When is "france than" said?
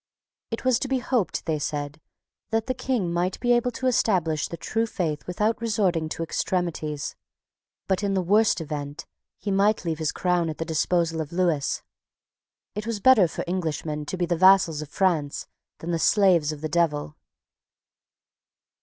14.89-15.91